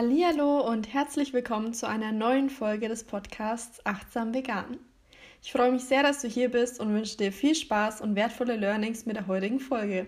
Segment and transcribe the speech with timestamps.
[0.00, 4.78] Hallo und herzlich willkommen zu einer neuen Folge des Podcasts Achtsam Vegan.
[5.42, 8.54] Ich freue mich sehr, dass du hier bist und wünsche dir viel Spaß und wertvolle
[8.54, 10.06] Learnings mit der heutigen Folge.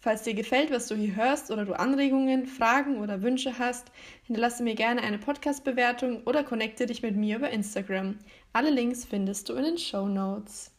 [0.00, 3.86] Falls dir gefällt, was du hier hörst oder du Anregungen, Fragen oder Wünsche hast,
[4.24, 8.18] hinterlasse mir gerne eine Podcast-Bewertung oder connecte dich mit mir über Instagram.
[8.52, 10.72] Alle Links findest du in den Show Notes.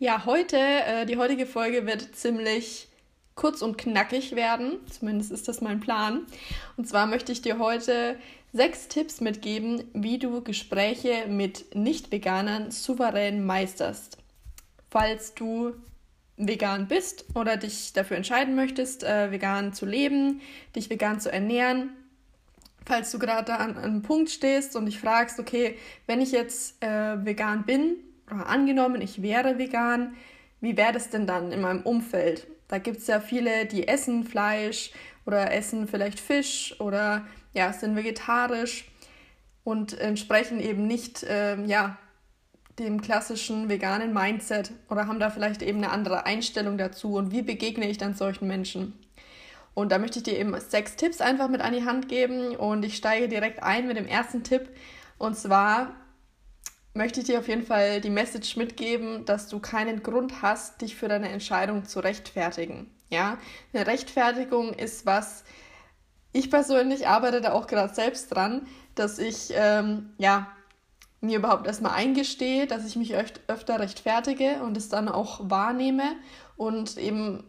[0.00, 2.88] Ja, heute, äh, die heutige Folge wird ziemlich
[3.36, 4.78] kurz und knackig werden.
[4.90, 6.26] Zumindest ist das mein Plan.
[6.76, 8.16] Und zwar möchte ich dir heute
[8.52, 14.18] sechs Tipps mitgeben, wie du Gespräche mit Nicht-Veganern souverän meisterst.
[14.90, 15.74] Falls du
[16.38, 20.40] vegan bist oder dich dafür entscheiden möchtest, äh, vegan zu leben,
[20.74, 21.90] dich vegan zu ernähren,
[22.84, 25.76] falls du gerade an, an einem Punkt stehst und dich fragst, okay,
[26.06, 27.96] wenn ich jetzt äh, vegan bin,
[28.30, 30.14] oder angenommen, ich wäre vegan,
[30.60, 32.46] wie wäre das denn dann in meinem Umfeld?
[32.68, 34.90] Da gibt es ja viele, die essen Fleisch
[35.24, 38.90] oder essen vielleicht Fisch oder ja, sind vegetarisch
[39.64, 41.98] und entsprechen eben nicht ähm, ja,
[42.78, 47.14] dem klassischen veganen Mindset oder haben da vielleicht eben eine andere Einstellung dazu.
[47.14, 48.98] Und wie begegne ich dann solchen Menschen?
[49.74, 52.56] Und da möchte ich dir eben sechs Tipps einfach mit an die Hand geben.
[52.56, 54.68] Und ich steige direkt ein mit dem ersten Tipp.
[55.18, 55.94] Und zwar
[56.96, 60.96] möchte ich dir auf jeden Fall die Message mitgeben, dass du keinen Grund hast, dich
[60.96, 62.90] für deine Entscheidung zu rechtfertigen.
[63.10, 63.38] Ja,
[63.72, 65.44] eine Rechtfertigung ist was,
[66.32, 70.48] ich persönlich arbeite da auch gerade selbst dran, dass ich ähm, ja
[71.20, 76.16] mir überhaupt erstmal eingestehe, dass ich mich öf öfter rechtfertige und es dann auch wahrnehme
[76.56, 77.44] und eben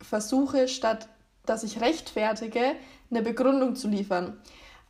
[0.00, 1.08] versuche, statt
[1.44, 2.76] dass ich rechtfertige,
[3.10, 4.40] eine Begründung zu liefern.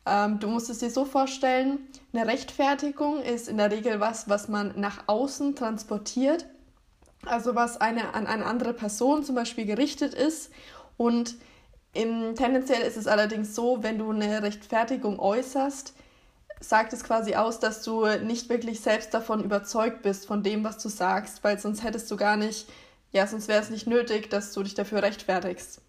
[0.05, 1.79] Ähm, du musst es dir so vorstellen,
[2.13, 6.45] eine Rechtfertigung ist in der Regel was, was man nach außen transportiert,
[7.25, 10.51] also was eine, an eine andere Person zum Beispiel gerichtet ist.
[10.97, 11.35] Und
[11.93, 15.93] im, tendenziell ist es allerdings so, wenn du eine Rechtfertigung äußerst,
[16.59, 20.77] sagt es quasi aus, dass du nicht wirklich selbst davon überzeugt bist, von dem, was
[20.81, 22.67] du sagst, weil sonst hättest du gar nicht,
[23.11, 25.81] ja, sonst wäre es nicht nötig, dass du dich dafür rechtfertigst.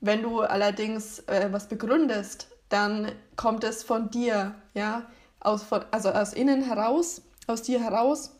[0.00, 5.06] Wenn du allerdings äh, was begründest, dann kommt es von dir, ja,
[5.40, 8.32] aus, von, also aus innen heraus, aus dir heraus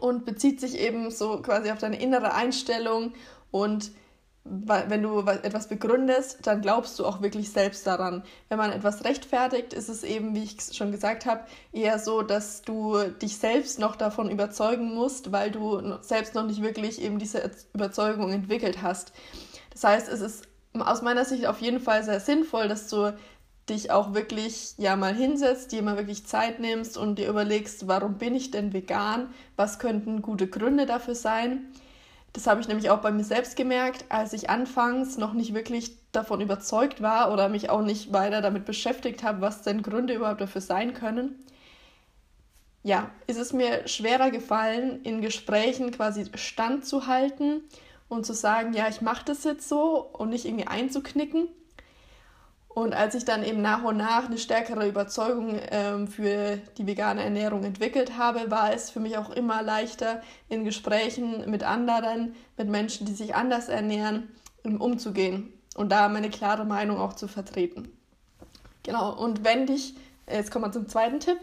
[0.00, 3.12] und bezieht sich eben so quasi auf deine innere Einstellung
[3.50, 3.90] und
[4.50, 8.22] wenn du etwas begründest, dann glaubst du auch wirklich selbst daran.
[8.48, 11.42] Wenn man etwas rechtfertigt, ist es eben, wie ich schon gesagt habe,
[11.72, 16.62] eher so, dass du dich selbst noch davon überzeugen musst, weil du selbst noch nicht
[16.62, 19.12] wirklich eben diese Überzeugung entwickelt hast.
[19.72, 23.14] Das heißt, es ist aus meiner Sicht auf jeden Fall sehr sinnvoll, dass du
[23.70, 28.14] dich auch wirklich ja mal hinsetzt, dir mal wirklich Zeit nimmst und dir überlegst, warum
[28.14, 29.28] bin ich denn vegan?
[29.56, 31.66] Was könnten gute Gründe dafür sein?
[32.32, 35.96] Das habe ich nämlich auch bei mir selbst gemerkt, als ich anfangs noch nicht wirklich
[36.12, 40.40] davon überzeugt war oder mich auch nicht weiter damit beschäftigt habe, was denn Gründe überhaupt
[40.40, 41.36] dafür sein können.
[42.82, 47.62] Ja, ist es mir schwerer gefallen, in Gesprächen quasi standzuhalten
[48.08, 51.48] und zu sagen, ja, ich mache das jetzt so und nicht irgendwie einzuknicken
[52.78, 57.24] und als ich dann eben nach und nach eine stärkere Überzeugung ähm, für die vegane
[57.24, 62.68] Ernährung entwickelt habe, war es für mich auch immer leichter, in Gesprächen mit anderen, mit
[62.68, 64.28] Menschen, die sich anders ernähren,
[64.62, 67.88] umzugehen und da meine klare Meinung auch zu vertreten.
[68.84, 69.96] Genau, und wenn dich,
[70.30, 71.38] jetzt kommen wir zum zweiten Tipp,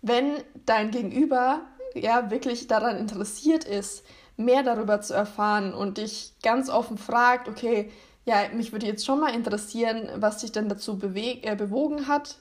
[0.00, 1.60] wenn dein Gegenüber
[1.94, 4.04] ja wirklich daran interessiert ist,
[4.38, 7.90] mehr darüber zu erfahren und dich ganz offen fragt, okay,
[8.28, 12.36] ja, mich würde jetzt schon mal interessieren, was dich denn dazu beweg äh, bewogen hat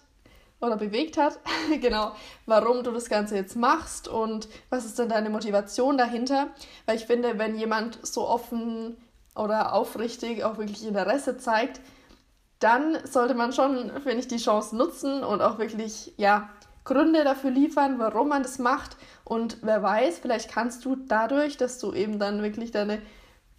[0.60, 1.40] oder bewegt hat.
[1.82, 2.12] genau,
[2.46, 6.48] warum du das Ganze jetzt machst und was ist denn deine Motivation dahinter?
[6.86, 8.98] Weil ich finde, wenn jemand so offen
[9.34, 11.80] oder aufrichtig auch wirklich Interesse zeigt,
[12.60, 16.50] dann sollte man schon, finde ich, die Chance nutzen und auch wirklich, ja,
[16.84, 18.98] Gründe dafür liefern, warum man das macht.
[19.24, 23.02] Und wer weiß, vielleicht kannst du dadurch, dass du eben dann wirklich deine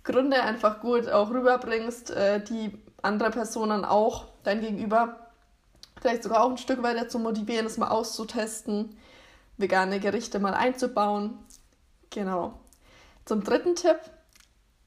[0.08, 2.72] Gründe einfach gut auch rüberbringst, äh, die
[3.02, 5.28] andere Personen auch dein Gegenüber
[6.00, 8.96] vielleicht sogar auch ein Stück weiter zu motivieren, es mal auszutesten,
[9.58, 11.38] vegane Gerichte mal einzubauen.
[12.10, 12.58] Genau.
[13.26, 13.98] Zum dritten Tipp,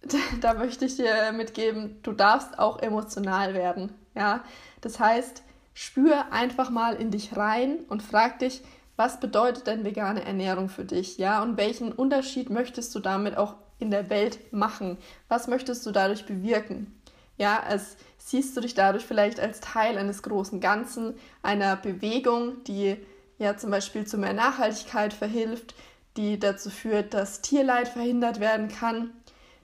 [0.41, 3.93] da möchte ich dir mitgeben, du darfst auch emotional werden.
[4.15, 4.43] Ja,
[4.81, 8.63] das heißt, spür einfach mal in dich rein und frag dich,
[8.95, 11.17] was bedeutet denn vegane Ernährung für dich?
[11.17, 14.97] Ja, und welchen Unterschied möchtest du damit auch in der Welt machen?
[15.27, 16.99] Was möchtest du dadurch bewirken?
[17.37, 22.97] Ja, als siehst du dich dadurch vielleicht als Teil eines großen Ganzen, einer Bewegung, die
[23.37, 25.73] ja zum Beispiel zu mehr Nachhaltigkeit verhilft,
[26.17, 29.11] die dazu führt, dass Tierleid verhindert werden kann.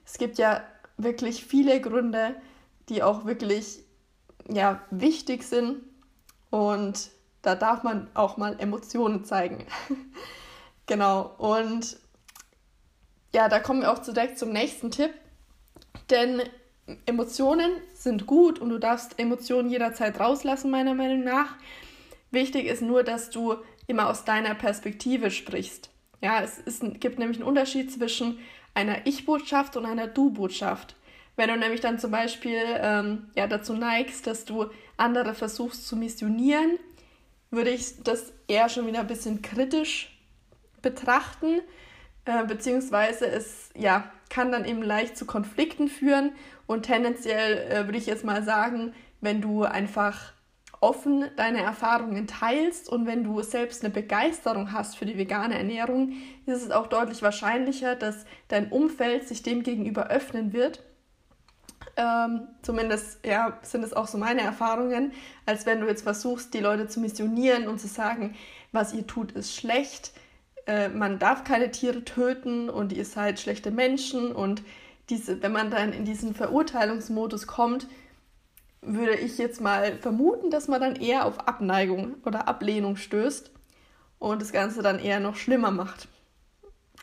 [0.04, 0.62] Es gibt ja
[0.96, 2.34] wirklich viele Gründe,
[2.88, 3.84] die auch wirklich
[4.48, 5.82] ja, wichtig sind
[6.50, 7.10] Und
[7.42, 9.66] da darf man auch mal Emotionen zeigen.
[10.86, 11.34] genau.
[11.38, 11.98] Und
[13.34, 15.10] ja, da kommen wir auch direkt zum nächsten Tipp.
[16.10, 16.42] Denn
[17.06, 21.56] Emotionen sind gut und du darfst Emotionen jederzeit rauslassen, meiner Meinung nach.
[22.30, 25.90] Wichtig ist nur, dass du immer aus deiner Perspektive sprichst.
[26.20, 28.38] Ja, es ist, gibt nämlich einen Unterschied zwischen
[28.74, 30.94] einer Ich-Botschaft und einer Du-Botschaft.
[31.36, 34.66] Wenn du nämlich dann zum Beispiel ähm, ja, dazu neigst, dass du
[34.96, 36.78] andere versuchst zu missionieren,
[37.50, 40.18] würde ich das eher schon wieder ein bisschen kritisch
[40.82, 41.60] betrachten,
[42.28, 46.32] äh, beziehungsweise es ja, kann dann eben leicht zu Konflikten führen
[46.66, 48.92] und tendenziell äh, würde ich jetzt mal sagen,
[49.22, 50.34] wenn du einfach
[50.80, 56.12] offen deine Erfahrungen teilst und wenn du selbst eine Begeisterung hast für die vegane Ernährung,
[56.44, 60.84] ist es auch deutlich wahrscheinlicher, dass dein Umfeld sich dem gegenüber öffnen wird.
[61.96, 65.12] Ähm, zumindest ja, sind es auch so meine Erfahrungen,
[65.46, 68.36] als wenn du jetzt versuchst, die Leute zu missionieren und zu sagen,
[68.70, 70.12] was ihr tut, ist schlecht,
[70.68, 74.62] äh, man darf keine Tiere töten und ihr seid schlechte Menschen und
[75.08, 77.86] diese, wenn man dann in diesen Verurteilungsmodus kommt,
[78.82, 83.50] würde ich jetzt mal vermuten, dass man dann eher auf Abneigung oder Ablehnung stößt
[84.18, 86.06] und das Ganze dann eher noch schlimmer macht.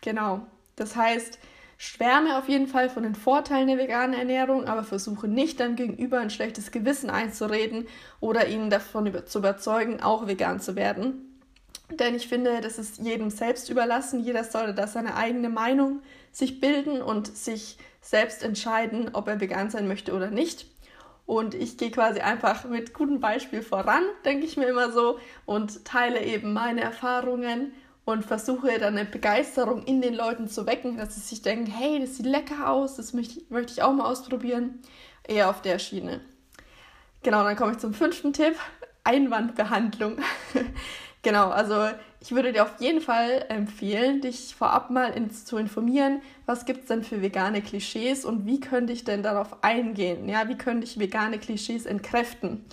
[0.02, 0.46] Genau.
[0.76, 1.40] Das heißt,
[1.78, 6.20] schwärme auf jeden Fall von den Vorteilen der veganen Ernährung, aber versuche nicht deinem Gegenüber
[6.20, 7.88] ein schlechtes Gewissen einzureden
[8.20, 11.25] oder ihn davon zu überzeugen, auch vegan zu werden.
[11.92, 14.20] Denn ich finde, das ist jedem selbst überlassen.
[14.20, 16.02] Jeder sollte da seine eigene Meinung
[16.32, 20.68] sich bilden und sich selbst entscheiden, ob er vegan sein möchte oder nicht.
[21.26, 25.86] Und ich gehe quasi einfach mit gutem Beispiel voran, denke ich mir immer so, und
[25.86, 27.74] teile eben meine Erfahrungen
[28.06, 32.00] und versuche dann eine Begeisterung in den Leuten zu wecken, dass sie sich denken, hey,
[32.00, 34.82] das sieht lecker aus, das möchte, möchte ich auch mal ausprobieren.
[35.28, 36.22] Eher auf der Schiene.
[37.24, 38.56] Genau, dann komme ich zum fünften Tipp,
[39.04, 40.20] Einwandbehandlung.
[41.26, 41.90] genau, also
[42.22, 46.82] ich würde dir auf jeden Fall empfehlen, dich vorab mal ins, zu informieren, was gibt
[46.82, 50.30] es denn für vegane Klischees und wie könnte ich denn darauf eingehen?
[50.30, 52.64] Ja, wie könnte ich vegane Klischees entkräften?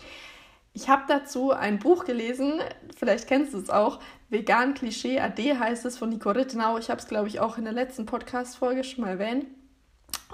[0.74, 2.60] Ich habe dazu ein Buch gelesen,
[2.96, 6.78] vielleicht kennst du es auch, Vegan Klischee AD heißt es von Nico Rittenau.
[6.78, 9.46] Ich habe es, glaube ich, auch in der letzten Podcast-Folge schon mal erwähnt.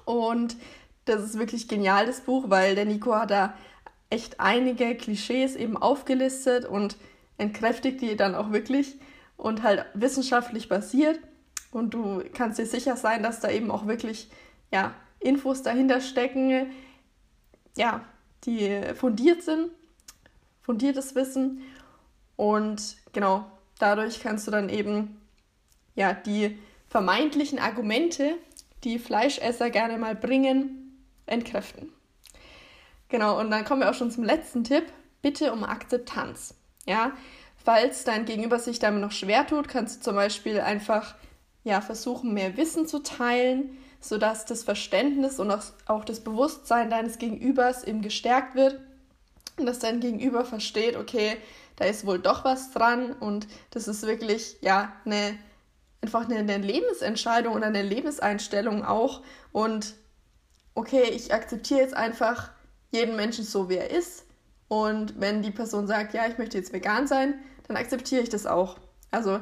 [0.05, 0.57] Und
[1.05, 3.55] das ist wirklich genial, das Buch, weil der Nico hat da
[4.11, 6.97] echt einige Klischees eben aufgelistet und
[7.39, 8.99] entkräftigt die dann auch wirklich
[9.37, 11.19] und halt wissenschaftlich basiert.
[11.71, 14.31] Und du kannst dir sicher sein, dass da eben auch wirklich
[14.71, 16.71] ja, Infos dahinter stecken,
[17.77, 18.05] ja,
[18.45, 19.71] die fundiert sind,
[20.63, 21.63] fundiertes Wissen.
[22.37, 23.47] Und genau,
[23.79, 25.21] dadurch kannst du dann eben
[25.95, 26.59] ja, die
[26.89, 28.37] vermeintlichen Argumente,
[28.85, 31.93] die Fleischesser gerne mal bringen, entkräften.
[33.09, 34.85] Genau, und dann kommen wir auch schon zum letzten Tipp.
[35.23, 36.55] Bitte um Akzeptanz.
[36.89, 37.13] Ja,
[37.69, 41.15] Falls dein Gegenüber sich damit noch schwer tut, kannst du zum Beispiel einfach
[41.65, 45.53] ja, versuchen, mehr Wissen zu teilen, sodass das Verständnis und
[45.85, 48.81] auch das Bewusstsein deines Gegenübers eben gestärkt wird
[49.59, 51.37] und dass dein Gegenüber versteht, okay,
[51.77, 55.37] da ist wohl doch was dran und das ist wirklich ja eine
[56.01, 59.23] einfach eine, eine Lebensentscheidung oder eine Lebenseinstellung auch
[59.53, 59.95] und
[60.75, 62.51] okay, ich akzeptiere jetzt einfach
[62.93, 64.25] jeden Menschen so, wie er ist
[64.69, 67.35] und wenn die Person sagt, ja, ich möchte jetzt vegan sein,
[67.67, 68.79] dann akzeptiere ich das auch.
[69.11, 69.41] Also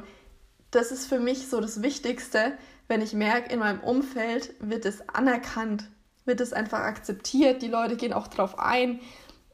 [0.71, 2.53] das ist für mich so das Wichtigste,
[2.87, 5.89] wenn ich merke, in meinem Umfeld wird es anerkannt,
[6.25, 8.99] wird es einfach akzeptiert, die Leute gehen auch drauf ein.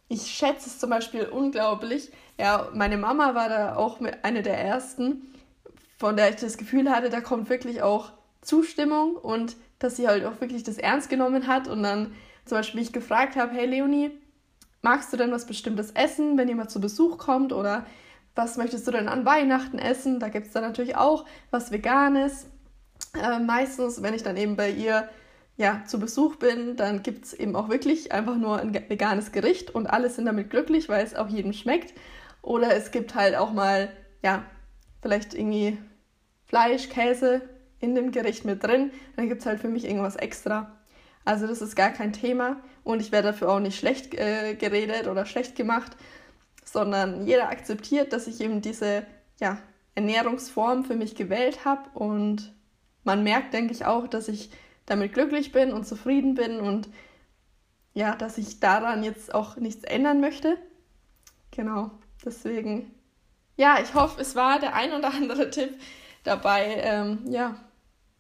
[0.08, 2.12] Ich schätze es zum Beispiel unglaublich.
[2.40, 5.34] Ja, meine Mama war da auch eine der ersten,
[5.98, 8.12] von der ich das Gefühl hatte, da kommt wirklich auch
[8.42, 12.14] Zustimmung und dass sie halt auch wirklich das ernst genommen hat und dann
[12.46, 14.12] zum Beispiel mich gefragt habe, hey Leonie,
[14.84, 17.86] magst du denn was Bestimmtes essen, wenn jemand zu Besuch kommt oder
[18.36, 20.20] was möchtest du denn an Weihnachten essen?
[20.20, 22.48] Da gibt es dann natürlich auch was Veganes.
[23.20, 25.10] Äh, meistens, wenn ich dann eben bei ihr
[25.56, 29.74] ja, zu Besuch bin, dann gibt es eben auch wirklich einfach nur ein veganes Gericht
[29.74, 31.94] und alle sind damit glücklich, weil es auch jedem schmeckt.
[32.42, 33.90] Oder es gibt halt auch mal,
[34.24, 34.44] ja,
[35.02, 35.78] vielleicht irgendwie
[36.46, 37.42] Fleisch, Käse
[37.80, 38.92] in dem Gericht mit drin.
[39.16, 40.83] Dann gibt es halt für mich irgendwas extra.
[41.26, 42.58] Also das ist gar kein Thema.
[42.84, 45.96] Und ich werde dafür auch nicht schlecht äh, geredet oder schlecht gemacht,
[46.66, 49.06] sondern jeder akzeptiert, dass ich eben diese
[49.40, 49.58] ja,
[49.96, 51.90] Ernährungsform für mich gewählt habe.
[51.94, 52.54] Und
[53.04, 54.50] man merkt, denke ich, auch, dass ich
[54.86, 56.90] damit glücklich bin und zufrieden bin und
[57.94, 60.58] ja, dass ich daran jetzt auch nichts ändern möchte.
[61.52, 61.92] Genau,
[62.26, 62.92] deswegen,
[63.56, 65.80] ja, ich hoffe, es war der ein oder andere Tipp
[66.24, 67.63] dabei, ähm, ja,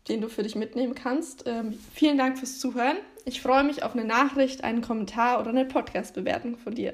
[0.07, 1.45] den du für dich mitnehmen kannst.
[1.47, 2.97] Ähm, vielen Dank fürs Zuhören.
[3.25, 6.93] Ich freue mich auf eine Nachricht, einen Kommentar oder eine Podcast-Bewertung von dir.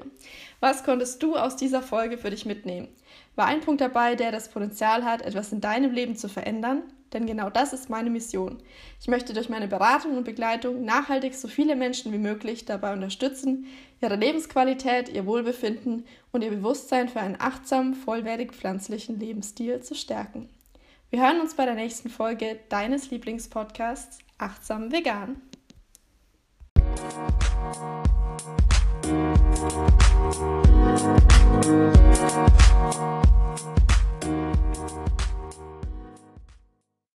[0.60, 2.88] Was konntest du aus dieser Folge für dich mitnehmen?
[3.34, 6.82] War ein Punkt dabei, der das Potenzial hat, etwas in deinem Leben zu verändern?
[7.12, 8.58] Denn genau das ist meine Mission.
[9.00, 13.66] Ich möchte durch meine Beratung und Begleitung nachhaltig so viele Menschen wie möglich dabei unterstützen,
[14.00, 20.48] ihre Lebensqualität, ihr Wohlbefinden und ihr Bewusstsein für einen achtsamen, vollwertig pflanzlichen Lebensstil zu stärken.
[21.10, 25.42] Wir hören uns bei der nächsten Folge deines Lieblingspodcasts Achtsam Vegan.
[31.62, 31.90] Thank
[34.94, 35.19] you.